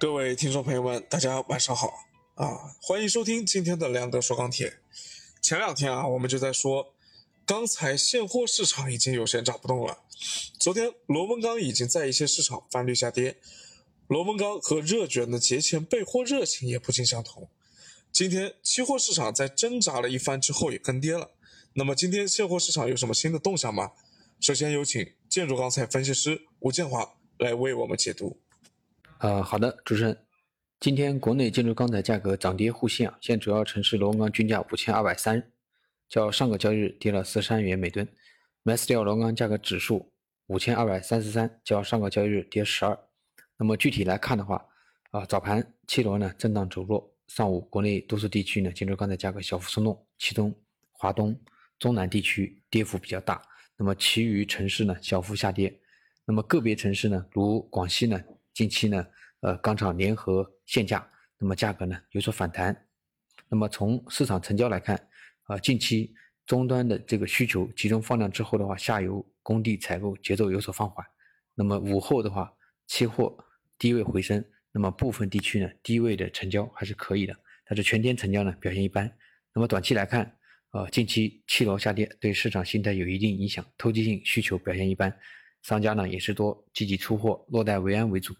[0.00, 1.92] 各位听众朋友们，大家晚上好
[2.36, 2.72] 啊！
[2.80, 4.78] 欢迎收听今天的梁哥说钢铁。
[5.42, 6.94] 前两天啊，我们就在说，
[7.44, 10.04] 钢材现货市场已经有些涨不动了。
[10.60, 13.38] 昨天螺纹钢已经在一些市场翻绿下跌，
[14.06, 17.50] 螺纹钢和热卷的节前备货热情也不尽相同。
[18.12, 21.32] 今天期货市场在挣扎了一番之后也跟跌了。
[21.72, 23.90] 那么今天现货市场有什么新的动向吗？
[24.38, 28.38] 首先有请建筑钢材分析师吴建华来为我们解读。
[29.20, 30.16] 呃，好的，主持人，
[30.78, 35.42] 今天国内建筑钢材价格涨跌互现啊，现主要城市螺纹钢均价五千二百三，
[36.08, 38.06] 较上个交易日跌了四十三元每吨
[38.62, 40.12] ；，MySteel 螺纹钢价格指数
[40.46, 42.96] 五千二百三十三，较上个交易日跌十二。
[43.56, 44.64] 那么具体来看的话，
[45.10, 50.54] 啊，早盘七螺呢震荡走弱，上午国内多数地区呢建筑钢材价格小幅松动，其中
[50.92, 51.36] 华东、
[51.80, 53.42] 中南地区跌幅比较大，
[53.76, 55.76] 那么其余城市呢小幅下跌，
[56.24, 58.22] 那么个别城市呢如广西呢。
[58.58, 59.06] 近期呢，
[59.38, 61.08] 呃，钢厂联合限价，
[61.38, 62.76] 那么价格呢有所反弹。
[63.48, 65.00] 那么从市场成交来看，
[65.44, 66.12] 啊，近期
[66.44, 71.06] 终端的这个需求集中放量之后的话，下游工地采购节奏有所放缓。
[71.54, 72.52] 那么午后的话，
[72.88, 73.32] 期货
[73.78, 79.08] 低位回升，那么部分地区呢低位的成交还是可以的，但是全天成交呢表现一般。
[79.54, 80.36] 那么短期来看，
[80.72, 85.16] 呃，近期七楼下跌对市场心态有一定影响，投机性需求表现一般，
[85.62, 88.34] 商家呢也是多积极出货，落袋为安为主。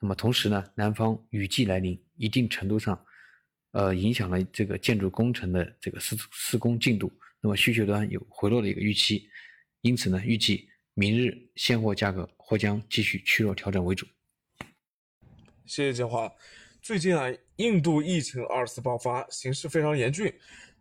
[0.00, 3.04] 那么同时呢，南方雨季来临，一定程度上，
[3.72, 7.12] 呃，影响了这个建筑工程的这个施施工进度。
[7.40, 9.28] 那么需求端有回落的一个预期，
[9.80, 14.06] 因此呢，预计明日现货价格或将继续趋弱调整为主。
[15.66, 16.32] 谢谢建华。
[16.80, 20.32] 最近啊，印度疫情二次爆发，形势非常严峻，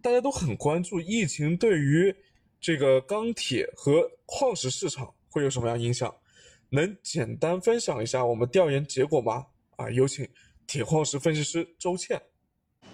[0.02, 2.16] 大家都很关注疫情对于
[2.60, 6.16] 这个钢铁和矿石市场会有什么样影响。
[6.70, 9.48] 能简单分享一下我们调研结果吗？
[9.78, 10.28] 啊，有请
[10.66, 12.22] 铁矿石分析师周倩。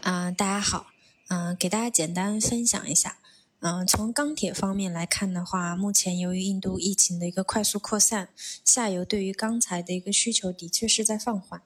[0.02, 0.88] 嗯，大家好，
[1.30, 3.17] 嗯，给大家简单分享一下。
[3.59, 8.30] 嗯，从钢铁方面来看的话，目前由于印度疫情的一个快速扩散，
[8.65, 11.61] 下游对于钢材的一个需求的确是在放缓。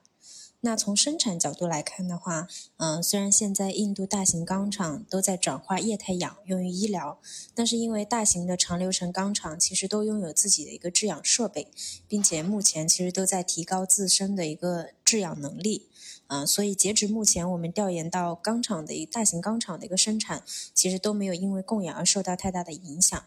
[0.60, 2.48] 那从生产角度来看的话，
[2.78, 7.20] 嗯，虽然现在印度大型钢厂都在转化液态氧用于医疗，
[7.54, 11.68] 但是因为大型的长流程钢厂其实都拥有自己的一个制氧设备，
[12.08, 15.88] 并且目前其实都在提高自身的一个制氧能力，
[16.26, 20.42] 嗯，所以截止目前我们调研到钢厂的一大型钢厂的一个生产，
[20.74, 23.22] 其实都没有因为供氧而受到太大的影响。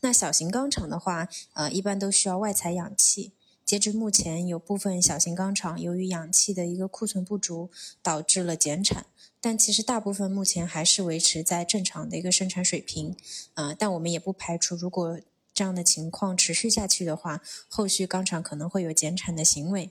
[0.00, 3.32] 那小型钢厂的话，呃，一般都需要外采氧气。
[3.68, 7.70] 截至目前，有部分小型钢厂由于氧气的一个库存不足，
[8.02, 9.04] 导致了减产。
[9.42, 13.14] 但其实大部分目前还是维持在正常的一个生产水平。
[13.52, 15.20] 呃，但我们也不排除，如果
[15.52, 19.90] 这样的情况持续下去的话，后续钢厂可能会有减产的行为。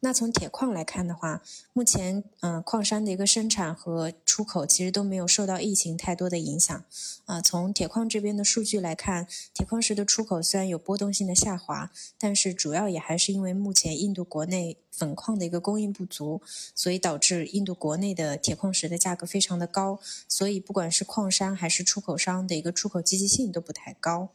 [0.00, 6.84] 那从铁矿来看的话，目前嗯矿山的一个生产和出口其实都没有受到疫情太多的影响。
[7.26, 16.42] 啊，从铁矿这边的数据来看，铁矿石的出口虽然有波动性的下滑，但是主要也还是因为目前印度国内粉矿的一个供应不足，
[16.74, 20.00] 所以导致印度国内的铁矿石的价格非常的高。
[20.28, 24.30] 所以不管是矿山还是出口商的一个出口积极性都不太高。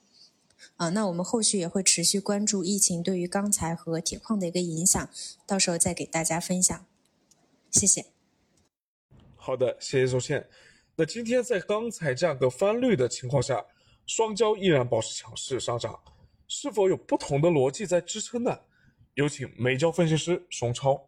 [0.77, 5.09] 啊，那我们后续也会持续关注疫情对于钢材和铁矿的一个影响，
[5.45, 6.85] 到时候再给大家分享。
[7.69, 8.05] 谢谢。
[9.35, 10.47] 好的，谢谢周倩。
[10.95, 13.65] 那今天在钢材价格翻绿的情况下，
[14.05, 15.99] 双焦依然保持强势上涨，
[16.47, 18.59] 是否有不同的逻辑在支撑呢？
[19.13, 21.07] 有请美焦分析师熊超。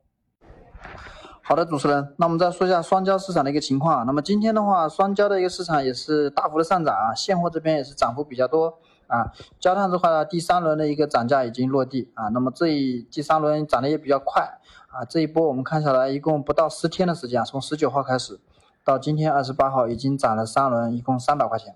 [1.41, 4.05] 好的，主持人，那我们再说一下双焦市场的一个情况。
[4.05, 8.79] 那么今天的话，双焦的一个市场也是大幅的上涨啊，现货这边也是涨幅比较多。
[9.09, 14.59] 啊，焦炭的话呢，第三轮的一个涨价已经落地啊，那么这一第三轮涨得也比较快
[14.91, 18.39] 啊，这一波我们看下来，一共不到十天的时间，从十九号开始
[18.83, 21.75] 到今天二十八号，已经涨了三轮，一共三百块钱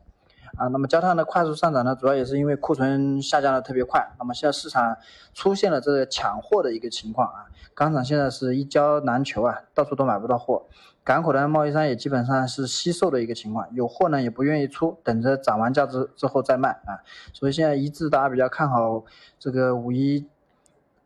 [0.57, 0.67] 啊。
[0.67, 4.95] 那么焦炭的快速上涨呢，主要也是因为库存下降的特别快，那么现在市场
[5.33, 10.67] 出现了这个抢货的一个情况啊，钢厂现在是一焦难求啊，到处都买不到货。
[11.03, 17.03] 港口的贸易商也基本上是惜售的一个情况，有货呢也不愿意出，等着涨完价之之后再卖啊。
[17.33, 19.03] 所以现在一致大家比较看好
[19.37, 20.25] 这个五一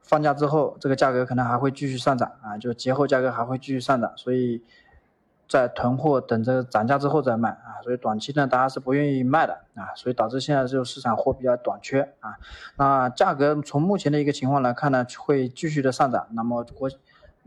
[0.03, 4.63] 放假之后，这个价格可能还会继续上涨啊，就节后价格还会继续上涨，所以
[5.49, 7.81] 在囤货等着涨价之后再卖啊。
[7.83, 12.37] 所以短期呢大家是不愿意卖的啊，所以导致现在这个市场货比较短缺啊。
[12.77, 16.27] 那价格从目前的一个情况来看呢，会继续的上涨。
[16.33, 16.87] 那么国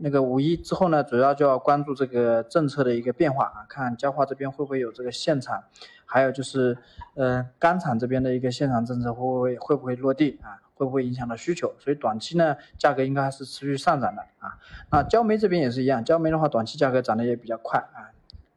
[0.03, 5.63] 那个五一之后呢，主要就要关注这个政策的一个变化啊，看焦化这边会不会有这个限产，
[6.05, 6.77] 还有就是，
[7.13, 10.59] 呃，钢厂这边的一个限产政策会不会会不会落地啊？
[10.73, 11.75] 会不会影响到需求？
[11.77, 14.57] 所以短期呢，价格应该还是持续上涨的啊。
[14.89, 18.09] 那焦煤这边也是一样，焦煤的话，短期价格涨得也比较快啊。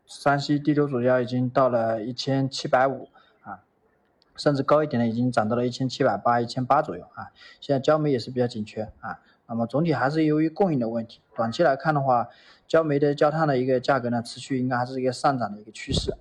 [0.06, 3.10] 山西第六主焦已经到了一千七百五
[3.42, 3.60] 啊，
[4.36, 7.28] 甚至高一点的已经涨到了一千七百八、一千八左右啊。
[7.60, 9.20] 现在焦煤也是比较紧缺啊。
[9.46, 12.28] 那么总体还是由于供应的问题，短期来看的话，
[12.66, 16.12] 焦煤的焦炭的一个价格呢，持续应该还是一个上涨的一个趋势。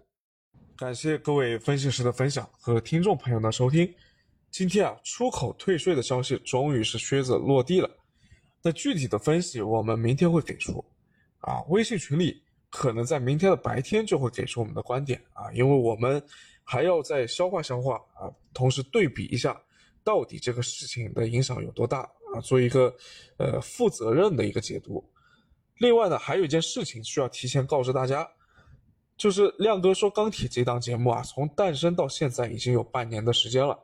[0.75, 3.93] 感谢各位分析师的分享和听众朋友的收听。
[4.51, 7.89] 今天啊，出口退税的消息终于是靴子落地了。
[8.61, 10.83] 那具体的分析我们明天会给出，
[11.39, 16.21] 啊，微信群里可能在明天的白天就会给出我们的观点啊，因为我们
[16.63, 19.59] 还要再消化消化啊，同时对比一下
[20.03, 22.93] 到底这个事情的影响有多大啊，做一个
[23.37, 25.03] 呃负责任的一个解读。
[25.77, 28.29] 另外呢，还有一件事情需要提前告知大家。
[29.15, 33.77] 就是亮哥说钢铁这档节目啊，从诞生到现在已经有半年的时间了，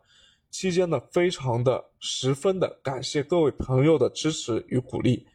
[0.50, 5.28] 期间呢，非常的十分的感谢各位朋友的支持与鼓励。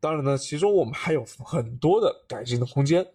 [0.00, 3.06] 当然呢，其中我们还有很多的改进的空间。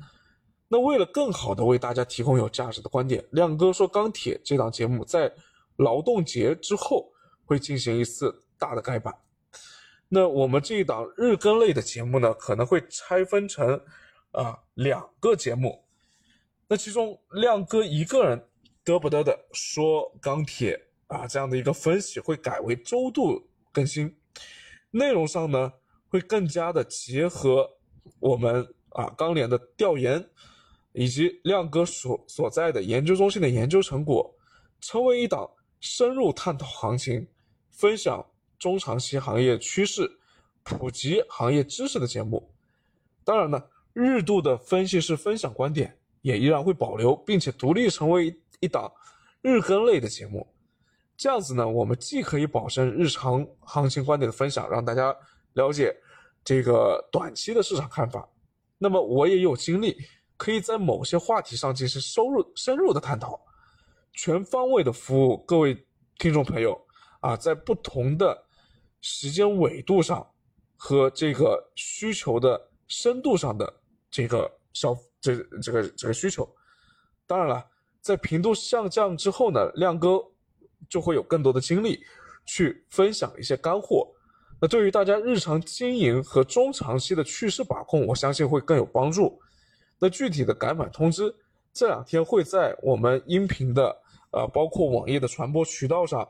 [0.67, 5.33] 那为了更好的为大家提供有价值的观点，亮哥说钢铁这档节目在
[5.77, 7.11] 劳动节之后
[7.43, 9.11] 会进行一次大的改版。
[10.11, 13.79] 那我们这一档日更类的节目呢，可能会拆分成
[14.31, 15.85] 啊两个节目。
[16.67, 18.49] 那其中亮哥一个人
[18.83, 24.17] 嘚不嘚的说钢铁啊这样的一个分析会改为周度更新，
[24.91, 25.71] 内容上呢
[26.07, 27.69] 会更加的结合
[28.19, 30.27] 我们啊钢联的调研
[30.91, 34.35] 以及亮哥所所在的研究中心的研究成果，
[34.81, 35.47] 成为一档
[35.79, 37.27] 深入探讨行情、
[37.69, 38.25] 分享
[38.59, 40.19] 中长期行业趋势、
[40.61, 42.51] 普及行业知识的节目。
[43.23, 43.63] 当然呢，
[43.93, 45.95] 日度的分析师分享观点。
[46.21, 48.91] 也依然会保留，并且独立成为一档
[49.41, 50.45] 日更类的节目。
[51.15, 55.15] 这样子呢，我们既可以保证日常行情观点的分享，让大家
[55.53, 55.95] 了解
[56.43, 58.27] 这个短期的市场看法。
[58.77, 59.95] 那么我也有精力，
[60.35, 63.39] 可以在某些话题上进行深入深入的探讨，
[64.11, 65.85] 全方位的服务各位
[66.17, 66.77] 听众朋友
[67.21, 68.43] 啊，在不同的
[69.01, 70.25] 时间纬度上
[70.75, 73.73] 和这个需求的深度上的
[74.09, 74.95] 这个消。
[75.21, 76.49] 这这个这个需求，
[77.27, 77.65] 当然了，
[77.99, 80.17] 在频度下降之后呢，亮哥
[80.87, 81.99] 就会有更多的精力
[82.45, 84.09] 去分享一些干货。
[84.61, 89.37] 那对于大家日常经营和中长期的趋势把控，我相信会更有帮助。
[89.99, 91.35] 那具体的改版通知，
[91.73, 93.93] 这两天会在我们音频的
[94.31, 96.25] 呃，包括网页的传播渠道上，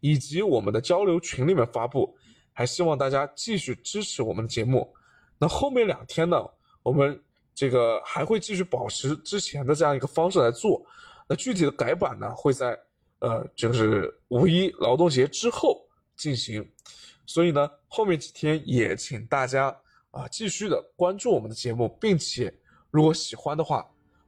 [0.00, 2.16] 以及我们的交流群里面发布。
[2.52, 4.94] 还希望大家继续支持我们的节目。
[5.38, 6.36] 那后面两天呢，
[6.82, 7.20] 我们。
[7.52, 10.82] 这个还会继续保持之前的这样一个方式来做，
[11.28, 12.78] 那具体的改版呢，会在
[13.18, 15.86] 呃，就是五一劳动节之后
[16.16, 16.66] 进行，
[17.26, 19.76] 所以呢，后面几天也请大家
[20.10, 22.54] 啊继续的关注我们的节目，并且
[22.90, 23.86] 如果喜欢的话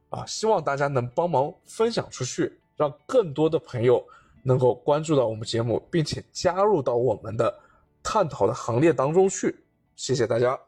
[0.09, 4.05] 啊，希望大家能帮忙分享出去，让更多的朋友
[4.43, 7.53] 能够关注到我们节目，并且加入到我们的
[8.03, 9.55] 探讨的行列当中去，
[9.95, 10.59] 谢谢大家。